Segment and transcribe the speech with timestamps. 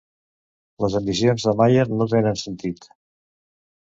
[0.85, 2.89] Les ambicions de Mayer no tenen sentit.